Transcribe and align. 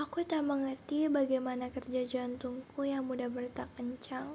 Aku 0.00 0.24
tak 0.24 0.48
mengerti 0.48 1.12
bagaimana 1.12 1.68
kerja 1.68 2.08
jantungku 2.08 2.88
yang 2.88 3.04
mudah 3.04 3.28
bertak 3.28 3.68
kencang 3.76 4.32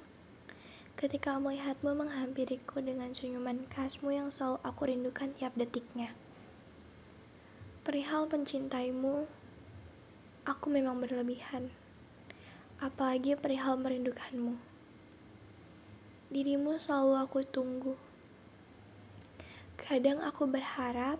ketika 0.93 1.41
melihatmu 1.41 1.89
menghampiriku 1.89 2.85
dengan 2.85 3.17
senyuman 3.17 3.65
khasmu 3.73 4.13
yang 4.13 4.29
selalu 4.29 4.61
aku 4.61 4.81
rindukan 4.85 5.33
tiap 5.33 5.57
detiknya. 5.57 6.13
Perihal 7.81 8.29
pencintaimu, 8.29 9.25
aku 10.45 10.65
memang 10.69 11.01
berlebihan. 11.01 11.73
Apalagi 12.77 13.33
perihal 13.33 13.81
merindukanmu. 13.81 14.61
Dirimu 16.29 16.77
selalu 16.77 17.25
aku 17.25 17.41
tunggu. 17.41 17.97
Kadang 19.81 20.21
aku 20.21 20.45
berharap 20.45 21.17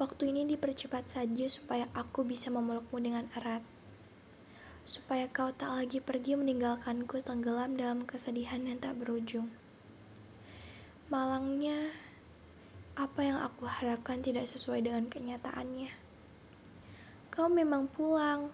Waktu 0.00 0.32
ini 0.32 0.48
dipercepat 0.48 1.12
saja 1.12 1.46
supaya 1.52 1.84
aku 1.92 2.24
bisa 2.24 2.48
memelukmu 2.48 2.96
dengan 2.96 3.28
erat. 3.36 3.60
Supaya 4.88 5.28
kau 5.28 5.52
tak 5.52 5.68
lagi 5.72 6.00
pergi 6.00 6.36
meninggalkanku 6.36 7.20
tenggelam 7.20 7.76
dalam 7.76 8.08
kesedihan 8.08 8.64
yang 8.64 8.80
tak 8.80 8.96
berujung. 8.96 9.52
Malangnya, 11.12 11.92
apa 12.96 13.20
yang 13.20 13.40
aku 13.44 13.68
harapkan 13.68 14.24
tidak 14.24 14.48
sesuai 14.48 14.84
dengan 14.84 15.08
kenyataannya. 15.12 15.92
Kau 17.32 17.52
memang 17.52 17.88
pulang, 17.88 18.52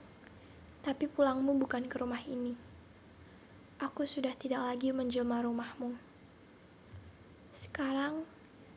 tapi 0.82 1.10
pulangmu 1.10 1.55
bukan 1.58 1.86
ke 1.91 1.98
rumah 1.98 2.22
ini. 2.27 2.58
Aku 3.78 4.02
sudah 4.02 4.34
tidak 4.34 4.66
lagi 4.66 4.91
menjelma 4.91 5.42
rumahmu. 5.42 5.94
Sekarang, 7.55 8.27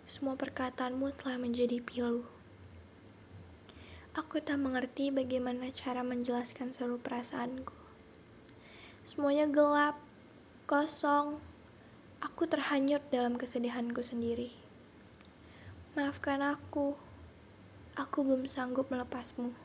semua 0.06 0.34
perkataanmu 0.38 1.14
telah 1.18 1.38
menjadi 1.42 1.82
pilu. 1.82 2.41
Aku 4.12 4.44
tak 4.44 4.60
mengerti 4.60 5.08
bagaimana 5.08 5.72
cara 5.72 6.04
menjelaskan 6.04 6.76
seluruh 6.76 7.00
perasaanku. 7.00 7.72
Semuanya 9.08 9.48
gelap, 9.48 9.96
kosong. 10.68 11.40
Aku 12.20 12.44
terhanyut 12.44 13.00
dalam 13.08 13.40
kesedihanku 13.40 14.04
sendiri. 14.04 14.52
Maafkan 15.96 16.44
aku. 16.44 17.00
Aku 17.96 18.28
belum 18.28 18.52
sanggup 18.52 18.92
melepasmu. 18.92 19.56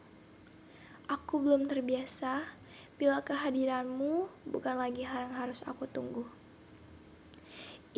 Aku 1.11 1.43
belum 1.43 1.67
terbiasa 1.67 2.47
bila 3.03 3.27
kehadiranmu 3.27 4.31
bukan 4.47 4.79
lagi 4.79 5.03
hal 5.03 5.27
yang 5.27 5.35
harus 5.43 5.67
aku 5.67 5.91
tunggu. 5.91 6.23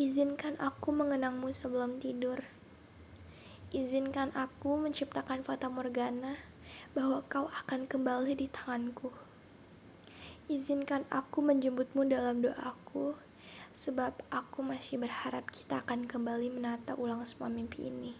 Izinkan 0.01 0.57
aku 0.57 0.97
mengenangmu 0.97 1.53
sebelum 1.53 2.01
tidur. 2.01 2.41
Izinkan 3.79 4.35
aku 4.35 4.75
menciptakan 4.75 5.39
fata 5.39 5.71
morgana 5.71 6.35
bahwa 6.91 7.23
kau 7.31 7.47
akan 7.47 7.87
kembali 7.87 8.35
di 8.35 8.51
tanganku. 8.51 9.07
Izinkan 10.51 11.07
aku 11.07 11.39
menjemputmu 11.39 12.03
dalam 12.03 12.43
doaku, 12.43 13.15
sebab 13.71 14.19
aku 14.35 14.67
masih 14.67 14.99
berharap 14.99 15.47
kita 15.47 15.79
akan 15.79 16.11
kembali 16.11 16.51
menata 16.51 16.91
ulang 16.99 17.23
semua 17.23 17.47
mimpi 17.47 17.87
ini. 17.87 18.19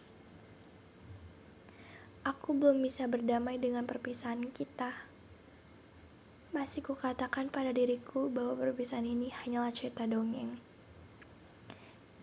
Aku 2.24 2.56
belum 2.56 2.80
bisa 2.80 3.12
berdamai 3.12 3.60
dengan 3.60 3.84
perpisahan 3.84 4.48
kita. 4.56 4.96
Masih 6.56 6.88
kukatakan 6.88 7.52
pada 7.52 7.76
diriku 7.76 8.32
bahwa 8.32 8.56
perpisahan 8.56 9.04
ini 9.04 9.28
hanyalah 9.44 9.76
cerita 9.76 10.08
dongeng. 10.08 10.56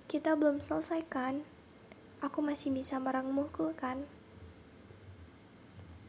Kita 0.09 0.33
belum 0.33 0.64
selesai 0.64 1.05
kan? 1.12 1.56
Aku 2.25 2.41
masih 2.41 2.72
bisa 2.72 2.97
merangmuhku 2.97 3.72
kan? 3.77 4.05